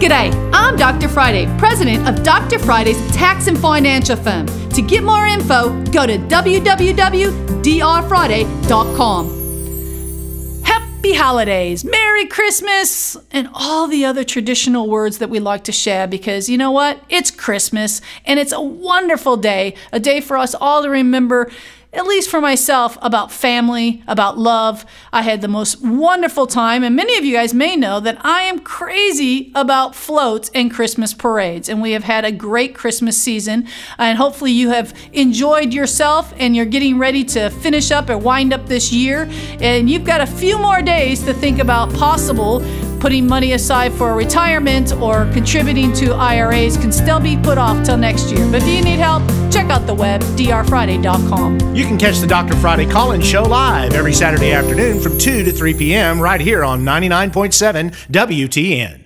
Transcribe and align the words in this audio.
G'day, 0.00 0.32
I'm 0.54 0.76
Dr. 0.76 1.08
Friday, 1.10 1.44
president 1.58 2.08
of 2.08 2.22
Dr. 2.24 2.58
Friday's 2.58 2.96
tax 3.14 3.46
and 3.48 3.58
financial 3.58 4.16
firm. 4.16 4.46
To 4.70 4.80
get 4.80 5.04
more 5.04 5.26
info, 5.26 5.78
go 5.92 6.06
to 6.06 6.16
www.drfriday.com. 6.16 7.32
Happy 10.64 11.12
holidays, 11.14 11.84
Merry 11.84 12.24
Christmas, 12.24 13.18
and 13.30 13.50
all 13.52 13.86
the 13.88 14.06
other 14.06 14.24
traditional 14.24 14.88
words 14.88 15.18
that 15.18 15.28
we 15.28 15.38
like 15.38 15.64
to 15.64 15.72
share 15.72 16.06
because 16.06 16.48
you 16.48 16.56
know 16.56 16.70
what? 16.70 17.02
It's 17.10 17.30
Christmas 17.30 18.00
and 18.24 18.40
it's 18.40 18.52
a 18.52 18.62
wonderful 18.62 19.36
day, 19.36 19.74
a 19.92 20.00
day 20.00 20.22
for 20.22 20.38
us 20.38 20.54
all 20.54 20.82
to 20.82 20.88
remember 20.88 21.50
at 21.92 22.06
least 22.06 22.30
for 22.30 22.40
myself, 22.40 22.96
about 23.02 23.32
family, 23.32 24.02
about 24.06 24.38
love. 24.38 24.86
I 25.12 25.22
had 25.22 25.40
the 25.40 25.48
most 25.48 25.82
wonderful 25.84 26.46
time. 26.46 26.84
And 26.84 26.94
many 26.94 27.16
of 27.18 27.24
you 27.24 27.34
guys 27.34 27.52
may 27.52 27.74
know 27.74 27.98
that 28.00 28.24
I 28.24 28.42
am 28.42 28.60
crazy 28.60 29.50
about 29.56 29.96
floats 29.96 30.50
and 30.54 30.72
Christmas 30.72 31.12
parades. 31.12 31.68
And 31.68 31.82
we 31.82 31.92
have 31.92 32.04
had 32.04 32.24
a 32.24 32.30
great 32.30 32.74
Christmas 32.76 33.20
season. 33.20 33.66
And 33.98 34.16
hopefully, 34.18 34.52
you 34.52 34.70
have 34.70 34.94
enjoyed 35.12 35.72
yourself 35.74 36.32
and 36.38 36.54
you're 36.54 36.64
getting 36.66 36.96
ready 36.98 37.24
to 37.24 37.50
finish 37.50 37.90
up 37.90 38.08
and 38.08 38.22
wind 38.22 38.52
up 38.52 38.66
this 38.66 38.92
year. 38.92 39.26
And 39.60 39.90
you've 39.90 40.04
got 40.04 40.20
a 40.20 40.26
few 40.26 40.58
more 40.58 40.82
days 40.82 41.24
to 41.24 41.34
think 41.34 41.58
about 41.58 41.92
possible 41.94 42.60
putting 43.00 43.26
money 43.26 43.54
aside 43.54 43.92
for 43.94 44.14
retirement 44.14 44.92
or 44.94 45.24
contributing 45.32 45.92
to 45.94 46.14
IRAs 46.14 46.76
can 46.76 46.92
still 46.92 47.18
be 47.18 47.36
put 47.38 47.58
off 47.58 47.84
till 47.84 47.96
next 47.96 48.30
year. 48.30 48.46
But 48.50 48.62
if 48.62 48.68
you 48.68 48.82
need 48.82 48.98
help, 48.98 49.26
check 49.50 49.66
out 49.70 49.86
the 49.86 49.94
web, 49.94 50.20
drfriday.com. 50.36 51.74
You 51.74 51.84
can 51.84 51.98
catch 51.98 52.18
the 52.18 52.26
Dr. 52.26 52.54
Friday 52.56 52.88
call 52.88 53.12
in 53.12 53.20
show 53.22 53.42
live 53.42 53.94
every 53.94 54.12
Saturday 54.12 54.52
afternoon 54.52 55.00
from 55.00 55.18
2 55.18 55.44
to 55.44 55.52
3 55.52 55.74
p.m. 55.74 56.20
right 56.20 56.40
here 56.40 56.62
on 56.62 56.82
99.7 56.82 57.90
WTN. 58.10 59.04